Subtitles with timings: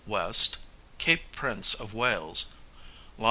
[0.07, 0.57] west,
[0.97, 2.55] Cape Prince of Wales,
[3.19, 3.19] long.